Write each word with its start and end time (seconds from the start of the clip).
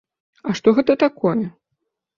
А 0.47 0.55
што 0.61 0.75
гэта 0.79 0.97
такое? 1.07 1.39